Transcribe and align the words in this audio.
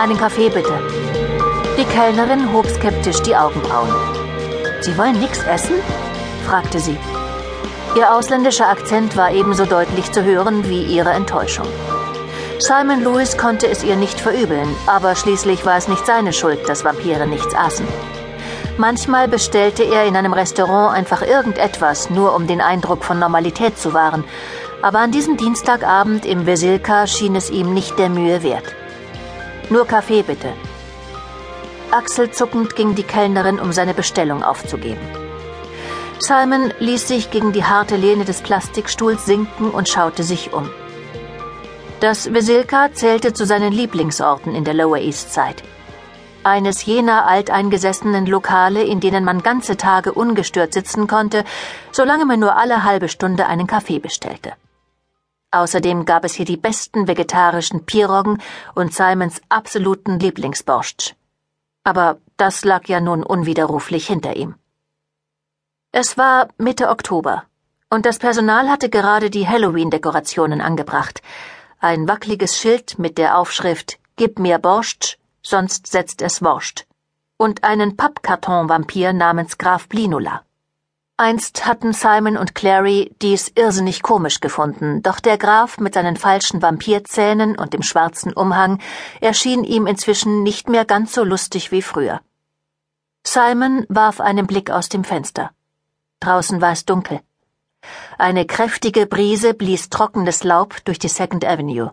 Einen 0.00 0.16
Kaffee 0.16 0.48
bitte. 0.48 0.72
Die 1.76 1.84
Kellnerin 1.84 2.54
hob 2.54 2.66
skeptisch 2.66 3.20
die 3.20 3.36
Augenbrauen. 3.36 3.90
Sie 4.80 4.96
wollen 4.96 5.20
nichts 5.20 5.42
essen? 5.42 5.74
fragte 6.46 6.80
sie. 6.80 6.96
Ihr 7.94 8.10
ausländischer 8.10 8.70
Akzent 8.70 9.14
war 9.18 9.30
ebenso 9.30 9.66
deutlich 9.66 10.10
zu 10.10 10.24
hören 10.24 10.66
wie 10.70 10.84
ihre 10.84 11.10
Enttäuschung. 11.10 11.66
Simon 12.58 13.04
Lewis 13.04 13.36
konnte 13.36 13.68
es 13.68 13.84
ihr 13.84 13.96
nicht 13.96 14.18
verübeln, 14.18 14.74
aber 14.86 15.14
schließlich 15.14 15.66
war 15.66 15.76
es 15.76 15.86
nicht 15.86 16.06
seine 16.06 16.32
Schuld, 16.32 16.66
dass 16.66 16.82
Vampire 16.82 17.26
nichts 17.26 17.54
aßen. 17.54 17.86
Manchmal 18.78 19.28
bestellte 19.28 19.82
er 19.82 20.06
in 20.06 20.16
einem 20.16 20.32
Restaurant 20.32 20.96
einfach 20.96 21.20
irgendetwas, 21.20 22.08
nur 22.08 22.34
um 22.34 22.46
den 22.46 22.62
Eindruck 22.62 23.04
von 23.04 23.18
Normalität 23.18 23.78
zu 23.78 23.92
wahren, 23.92 24.24
aber 24.80 25.00
an 25.00 25.12
diesem 25.12 25.36
Dienstagabend 25.36 26.24
im 26.24 26.46
Vesilka 26.46 27.06
schien 27.06 27.36
es 27.36 27.50
ihm 27.50 27.74
nicht 27.74 27.98
der 27.98 28.08
Mühe 28.08 28.42
wert. 28.42 28.74
Nur 29.70 29.86
Kaffee 29.86 30.22
bitte. 30.22 30.52
Achselzuckend 31.92 32.74
ging 32.74 32.96
die 32.96 33.04
Kellnerin, 33.04 33.60
um 33.60 33.72
seine 33.72 33.94
Bestellung 33.94 34.42
aufzugeben. 34.42 35.00
Simon 36.18 36.74
ließ 36.80 37.06
sich 37.06 37.30
gegen 37.30 37.52
die 37.52 37.64
harte 37.64 37.96
Lehne 37.96 38.24
des 38.24 38.42
Plastikstuhls 38.42 39.26
sinken 39.26 39.70
und 39.70 39.88
schaute 39.88 40.24
sich 40.24 40.52
um. 40.52 40.68
Das 42.00 42.32
Vesilka 42.34 42.92
zählte 42.92 43.32
zu 43.32 43.46
seinen 43.46 43.72
Lieblingsorten 43.72 44.54
in 44.56 44.64
der 44.64 44.74
Lower 44.74 44.98
East 44.98 45.32
Side. 45.32 45.62
Eines 46.42 46.84
jener 46.84 47.26
alteingesessenen 47.26 48.26
Lokale, 48.26 48.82
in 48.82 48.98
denen 48.98 49.24
man 49.24 49.42
ganze 49.42 49.76
Tage 49.76 50.12
ungestört 50.12 50.72
sitzen 50.72 51.06
konnte, 51.06 51.44
solange 51.92 52.24
man 52.24 52.40
nur 52.40 52.56
alle 52.56 52.82
halbe 52.82 53.08
Stunde 53.08 53.46
einen 53.46 53.66
Kaffee 53.66 53.98
bestellte. 53.98 54.52
Außerdem 55.52 56.04
gab 56.04 56.24
es 56.24 56.34
hier 56.34 56.44
die 56.46 56.56
besten 56.56 57.08
vegetarischen 57.08 57.84
Piroggen 57.84 58.40
und 58.74 58.94
Simons 58.94 59.40
absoluten 59.48 60.18
Lieblingsborscht. 60.18 61.16
Aber 61.82 62.18
das 62.36 62.64
lag 62.64 62.86
ja 62.86 63.00
nun 63.00 63.22
unwiderruflich 63.22 64.06
hinter 64.06 64.36
ihm. 64.36 64.54
Es 65.92 66.16
war 66.16 66.48
Mitte 66.56 66.88
Oktober, 66.88 67.44
und 67.90 68.06
das 68.06 68.18
Personal 68.20 68.68
hatte 68.68 68.88
gerade 68.88 69.30
die 69.30 69.48
Halloween-Dekorationen 69.48 70.60
angebracht. 70.60 71.20
Ein 71.80 72.06
wackeliges 72.06 72.56
Schild 72.56 72.98
mit 72.98 73.18
der 73.18 73.36
Aufschrift 73.36 73.98
Gib 74.14 74.38
mir 74.38 74.58
Borscht, 74.58 75.18
sonst 75.42 75.86
setzt 75.86 76.20
es 76.22 76.42
Worscht. 76.42 76.86
Und 77.38 77.64
einen 77.64 77.96
Pappkarton-Vampir 77.96 79.14
namens 79.14 79.56
Graf 79.58 79.88
Blinula. 79.88 80.42
Einst 81.20 81.66
hatten 81.66 81.92
Simon 81.92 82.38
und 82.38 82.54
Clary 82.54 83.14
dies 83.20 83.52
irrsinnig 83.54 84.02
komisch 84.02 84.40
gefunden, 84.40 85.02
doch 85.02 85.20
der 85.20 85.36
Graf 85.36 85.76
mit 85.76 85.92
seinen 85.92 86.16
falschen 86.16 86.62
Vampirzähnen 86.62 87.58
und 87.58 87.74
dem 87.74 87.82
schwarzen 87.82 88.32
Umhang 88.32 88.80
erschien 89.20 89.62
ihm 89.62 89.86
inzwischen 89.86 90.42
nicht 90.42 90.70
mehr 90.70 90.86
ganz 90.86 91.12
so 91.12 91.22
lustig 91.22 91.72
wie 91.72 91.82
früher. 91.82 92.22
Simon 93.22 93.84
warf 93.90 94.22
einen 94.22 94.46
Blick 94.46 94.70
aus 94.70 94.88
dem 94.88 95.04
Fenster. 95.04 95.50
Draußen 96.20 96.62
war 96.62 96.72
es 96.72 96.86
dunkel. 96.86 97.20
Eine 98.16 98.46
kräftige 98.46 99.04
Brise 99.04 99.52
blies 99.52 99.90
trockenes 99.90 100.42
Laub 100.42 100.82
durch 100.86 100.98
die 100.98 101.08
Second 101.08 101.44
Avenue. 101.44 101.90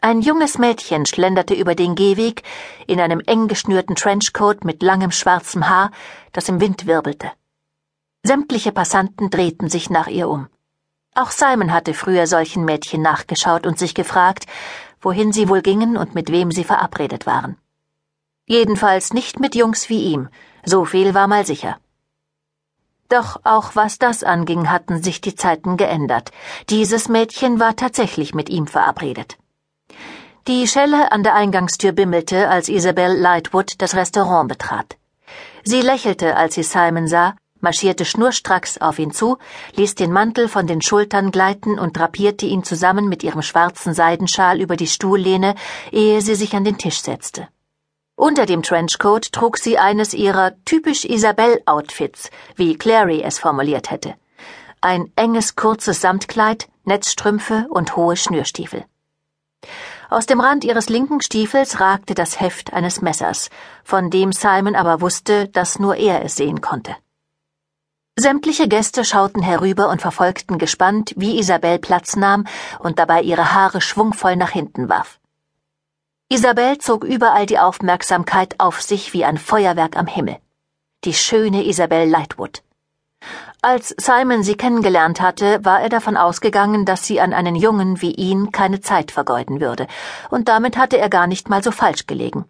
Ein 0.00 0.22
junges 0.22 0.58
Mädchen 0.58 1.06
schlenderte 1.06 1.54
über 1.54 1.76
den 1.76 1.94
Gehweg 1.94 2.42
in 2.88 3.00
einem 3.00 3.20
eng 3.20 3.46
geschnürten 3.46 3.94
Trenchcoat 3.94 4.64
mit 4.64 4.82
langem 4.82 5.12
schwarzem 5.12 5.68
Haar, 5.68 5.92
das 6.32 6.48
im 6.48 6.60
Wind 6.60 6.88
wirbelte. 6.88 7.30
Sämtliche 8.30 8.70
Passanten 8.70 9.28
drehten 9.28 9.68
sich 9.68 9.90
nach 9.90 10.06
ihr 10.06 10.28
um. 10.28 10.46
Auch 11.16 11.32
Simon 11.32 11.72
hatte 11.72 11.94
früher 11.94 12.28
solchen 12.28 12.64
Mädchen 12.64 13.02
nachgeschaut 13.02 13.66
und 13.66 13.76
sich 13.76 13.92
gefragt, 13.92 14.46
wohin 15.00 15.32
sie 15.32 15.48
wohl 15.48 15.62
gingen 15.62 15.96
und 15.96 16.14
mit 16.14 16.30
wem 16.30 16.52
sie 16.52 16.62
verabredet 16.62 17.26
waren. 17.26 17.56
Jedenfalls 18.46 19.12
nicht 19.12 19.40
mit 19.40 19.56
Jungs 19.56 19.88
wie 19.88 20.04
ihm, 20.12 20.28
so 20.64 20.84
viel 20.84 21.12
war 21.12 21.26
mal 21.26 21.44
sicher. 21.44 21.80
Doch 23.08 23.40
auch 23.42 23.74
was 23.74 23.98
das 23.98 24.22
anging, 24.22 24.70
hatten 24.70 25.02
sich 25.02 25.20
die 25.20 25.34
Zeiten 25.34 25.76
geändert. 25.76 26.30
Dieses 26.68 27.08
Mädchen 27.08 27.58
war 27.58 27.74
tatsächlich 27.74 28.32
mit 28.32 28.48
ihm 28.48 28.68
verabredet. 28.68 29.38
Die 30.46 30.68
Schelle 30.68 31.10
an 31.10 31.24
der 31.24 31.34
Eingangstür 31.34 31.90
bimmelte, 31.90 32.48
als 32.48 32.68
Isabel 32.68 33.12
Lightwood 33.12 33.82
das 33.82 33.96
Restaurant 33.96 34.46
betrat. 34.46 34.98
Sie 35.64 35.80
lächelte, 35.80 36.36
als 36.36 36.54
sie 36.54 36.62
Simon 36.62 37.08
sah, 37.08 37.34
marschierte 37.60 38.04
schnurstracks 38.04 38.78
auf 38.78 38.98
ihn 38.98 39.12
zu, 39.12 39.38
ließ 39.76 39.94
den 39.94 40.12
Mantel 40.12 40.48
von 40.48 40.66
den 40.66 40.82
Schultern 40.82 41.30
gleiten 41.30 41.78
und 41.78 41.96
drapierte 41.96 42.46
ihn 42.46 42.64
zusammen 42.64 43.08
mit 43.08 43.22
ihrem 43.22 43.42
schwarzen 43.42 43.94
Seidenschal 43.94 44.60
über 44.60 44.76
die 44.76 44.86
Stuhllehne, 44.86 45.54
ehe 45.92 46.20
sie 46.20 46.34
sich 46.34 46.54
an 46.54 46.64
den 46.64 46.78
Tisch 46.78 47.00
setzte. 47.00 47.48
Unter 48.16 48.44
dem 48.44 48.62
Trenchcoat 48.62 49.32
trug 49.32 49.56
sie 49.56 49.78
eines 49.78 50.12
ihrer 50.12 50.52
typisch 50.64 51.04
Isabel-Outfits, 51.04 52.30
wie 52.54 52.76
Clary 52.76 53.22
es 53.22 53.38
formuliert 53.38 53.90
hätte. 53.90 54.14
Ein 54.82 55.10
enges, 55.16 55.56
kurzes 55.56 56.02
Samtkleid, 56.02 56.68
Netzstrümpfe 56.84 57.66
und 57.70 57.96
hohe 57.96 58.16
Schnürstiefel. 58.16 58.84
Aus 60.10 60.26
dem 60.26 60.40
Rand 60.40 60.64
ihres 60.64 60.88
linken 60.88 61.20
Stiefels 61.20 61.80
ragte 61.80 62.14
das 62.14 62.40
Heft 62.40 62.72
eines 62.72 63.00
Messers, 63.00 63.48
von 63.84 64.10
dem 64.10 64.32
Simon 64.32 64.74
aber 64.74 65.00
wusste, 65.00 65.48
dass 65.48 65.78
nur 65.78 65.96
er 65.96 66.24
es 66.24 66.36
sehen 66.36 66.60
konnte. 66.60 66.96
Sämtliche 68.20 68.68
Gäste 68.68 69.02
schauten 69.02 69.40
herüber 69.40 69.88
und 69.88 70.02
verfolgten 70.02 70.58
gespannt, 70.58 71.14
wie 71.16 71.38
Isabel 71.38 71.78
Platz 71.78 72.16
nahm 72.16 72.46
und 72.78 72.98
dabei 72.98 73.22
ihre 73.22 73.54
Haare 73.54 73.80
schwungvoll 73.80 74.36
nach 74.36 74.50
hinten 74.50 74.90
warf. 74.90 75.18
Isabel 76.28 76.76
zog 76.76 77.02
überall 77.02 77.46
die 77.46 77.58
Aufmerksamkeit 77.58 78.56
auf 78.58 78.82
sich 78.82 79.14
wie 79.14 79.24
ein 79.24 79.38
Feuerwerk 79.38 79.96
am 79.96 80.06
Himmel. 80.06 80.36
Die 81.04 81.14
schöne 81.14 81.64
Isabel 81.64 82.10
Lightwood. 82.10 82.62
Als 83.62 83.94
Simon 83.96 84.42
sie 84.42 84.54
kennengelernt 84.54 85.22
hatte, 85.22 85.64
war 85.64 85.80
er 85.80 85.88
davon 85.88 86.18
ausgegangen, 86.18 86.84
dass 86.84 87.06
sie 87.06 87.22
an 87.22 87.32
einen 87.32 87.56
Jungen 87.56 88.02
wie 88.02 88.12
ihn 88.12 88.52
keine 88.52 88.82
Zeit 88.82 89.12
vergeuden 89.12 89.62
würde, 89.62 89.86
und 90.28 90.48
damit 90.48 90.76
hatte 90.76 90.98
er 90.98 91.08
gar 91.08 91.26
nicht 91.26 91.48
mal 91.48 91.62
so 91.62 91.70
falsch 91.70 92.06
gelegen. 92.06 92.44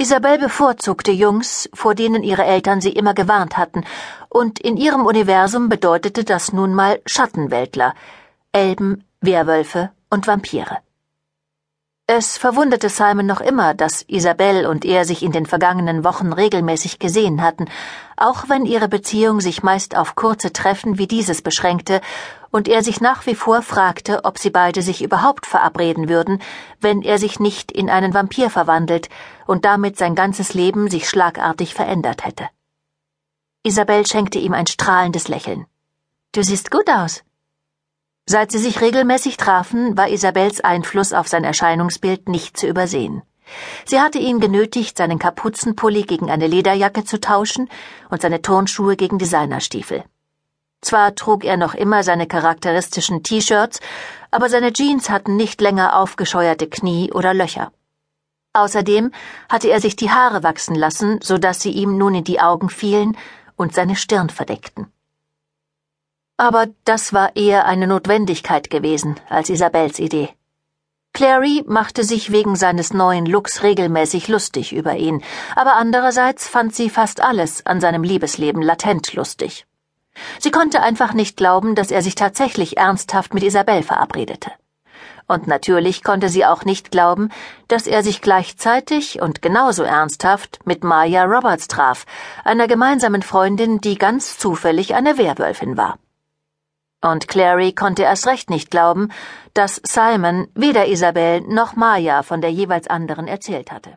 Isabel 0.00 0.38
bevorzugte 0.38 1.12
Jungs, 1.12 1.68
vor 1.74 1.94
denen 1.94 2.22
ihre 2.22 2.44
Eltern 2.44 2.80
sie 2.80 2.88
immer 2.88 3.12
gewarnt 3.12 3.58
hatten, 3.58 3.84
und 4.30 4.58
in 4.58 4.78
ihrem 4.78 5.04
Universum 5.04 5.68
bedeutete 5.68 6.24
das 6.24 6.54
nun 6.54 6.72
mal 6.74 7.02
Schattenweltler, 7.04 7.92
Elben, 8.50 9.04
Werwölfe 9.20 9.90
und 10.08 10.26
Vampire. 10.26 10.78
Es 12.12 12.36
verwunderte 12.38 12.88
Simon 12.88 13.26
noch 13.26 13.40
immer, 13.40 13.72
dass 13.72 14.04
Isabel 14.08 14.66
und 14.66 14.84
er 14.84 15.04
sich 15.04 15.22
in 15.22 15.30
den 15.30 15.46
vergangenen 15.46 16.02
Wochen 16.02 16.32
regelmäßig 16.32 16.98
gesehen 16.98 17.40
hatten, 17.40 17.66
auch 18.16 18.48
wenn 18.48 18.66
ihre 18.66 18.88
Beziehung 18.88 19.40
sich 19.40 19.62
meist 19.62 19.96
auf 19.96 20.16
kurze 20.16 20.52
Treffen 20.52 20.98
wie 20.98 21.06
dieses 21.06 21.40
beschränkte 21.40 22.00
und 22.50 22.66
er 22.66 22.82
sich 22.82 23.00
nach 23.00 23.26
wie 23.26 23.36
vor 23.36 23.62
fragte, 23.62 24.24
ob 24.24 24.40
sie 24.40 24.50
beide 24.50 24.82
sich 24.82 25.02
überhaupt 25.02 25.46
verabreden 25.46 26.08
würden, 26.08 26.42
wenn 26.80 27.02
er 27.02 27.20
sich 27.20 27.38
nicht 27.38 27.70
in 27.70 27.88
einen 27.88 28.12
Vampir 28.12 28.50
verwandelt 28.50 29.08
und 29.46 29.64
damit 29.64 29.96
sein 29.96 30.16
ganzes 30.16 30.52
Leben 30.52 30.90
sich 30.90 31.08
schlagartig 31.08 31.74
verändert 31.74 32.24
hätte. 32.24 32.48
Isabel 33.62 34.04
schenkte 34.04 34.40
ihm 34.40 34.52
ein 34.52 34.66
strahlendes 34.66 35.28
Lächeln. 35.28 35.64
Du 36.32 36.42
siehst 36.42 36.72
gut 36.72 36.90
aus. 36.90 37.22
Seit 38.32 38.52
sie 38.52 38.58
sich 38.58 38.80
regelmäßig 38.80 39.38
trafen, 39.38 39.98
war 39.98 40.08
Isabels 40.08 40.60
Einfluss 40.60 41.12
auf 41.12 41.26
sein 41.26 41.42
Erscheinungsbild 41.42 42.28
nicht 42.28 42.56
zu 42.56 42.68
übersehen. 42.68 43.22
Sie 43.86 43.98
hatte 43.98 44.20
ihn 44.20 44.38
genötigt, 44.38 44.96
seinen 44.96 45.18
Kapuzenpulli 45.18 46.04
gegen 46.04 46.30
eine 46.30 46.46
Lederjacke 46.46 47.02
zu 47.02 47.18
tauschen 47.18 47.68
und 48.08 48.22
seine 48.22 48.40
Turnschuhe 48.40 48.94
gegen 48.94 49.18
Designerstiefel. 49.18 50.04
Zwar 50.80 51.16
trug 51.16 51.44
er 51.44 51.56
noch 51.56 51.74
immer 51.74 52.04
seine 52.04 52.28
charakteristischen 52.28 53.24
T-Shirts, 53.24 53.80
aber 54.30 54.48
seine 54.48 54.72
Jeans 54.72 55.10
hatten 55.10 55.34
nicht 55.34 55.60
länger 55.60 55.96
aufgescheuerte 55.96 56.68
Knie 56.68 57.10
oder 57.12 57.34
Löcher. 57.34 57.72
Außerdem 58.52 59.10
hatte 59.48 59.70
er 59.70 59.80
sich 59.80 59.96
die 59.96 60.12
Haare 60.12 60.44
wachsen 60.44 60.76
lassen, 60.76 61.18
so 61.20 61.36
dass 61.36 61.62
sie 61.62 61.72
ihm 61.72 61.98
nun 61.98 62.14
in 62.14 62.22
die 62.22 62.38
Augen 62.38 62.68
fielen 62.70 63.16
und 63.56 63.74
seine 63.74 63.96
Stirn 63.96 64.30
verdeckten. 64.30 64.86
Aber 66.40 66.68
das 66.86 67.12
war 67.12 67.36
eher 67.36 67.66
eine 67.66 67.86
Notwendigkeit 67.86 68.70
gewesen 68.70 69.20
als 69.28 69.50
Isabels 69.50 69.98
Idee. 69.98 70.30
Clary 71.12 71.62
machte 71.66 72.02
sich 72.02 72.32
wegen 72.32 72.56
seines 72.56 72.94
neuen 72.94 73.26
Looks 73.26 73.62
regelmäßig 73.62 74.26
lustig 74.28 74.72
über 74.72 74.96
ihn, 74.96 75.22
aber 75.54 75.76
andererseits 75.76 76.48
fand 76.48 76.74
sie 76.74 76.88
fast 76.88 77.20
alles 77.20 77.66
an 77.66 77.82
seinem 77.82 78.02
Liebesleben 78.02 78.62
latent 78.62 79.12
lustig. 79.12 79.66
Sie 80.38 80.50
konnte 80.50 80.80
einfach 80.80 81.12
nicht 81.12 81.36
glauben, 81.36 81.74
dass 81.74 81.90
er 81.90 82.00
sich 82.00 82.14
tatsächlich 82.14 82.78
ernsthaft 82.78 83.34
mit 83.34 83.42
Isabel 83.42 83.82
verabredete. 83.82 84.50
Und 85.28 85.46
natürlich 85.46 86.02
konnte 86.02 86.30
sie 86.30 86.46
auch 86.46 86.64
nicht 86.64 86.90
glauben, 86.90 87.28
dass 87.68 87.86
er 87.86 88.02
sich 88.02 88.22
gleichzeitig 88.22 89.20
und 89.20 89.42
genauso 89.42 89.82
ernsthaft 89.82 90.60
mit 90.64 90.84
Maya 90.84 91.24
Roberts 91.24 91.68
traf, 91.68 92.06
einer 92.44 92.66
gemeinsamen 92.66 93.20
Freundin, 93.20 93.82
die 93.82 93.98
ganz 93.98 94.38
zufällig 94.38 94.94
eine 94.94 95.18
Werwölfin 95.18 95.76
war. 95.76 95.98
Und 97.02 97.28
Clary 97.28 97.72
konnte 97.72 98.02
erst 98.02 98.26
recht 98.26 98.50
nicht 98.50 98.70
glauben, 98.70 99.10
dass 99.54 99.80
Simon 99.84 100.48
weder 100.54 100.86
Isabel 100.86 101.40
noch 101.40 101.74
Maya 101.74 102.22
von 102.22 102.40
der 102.40 102.52
jeweils 102.52 102.88
anderen 102.88 103.26
erzählt 103.26 103.72
hatte. 103.72 103.96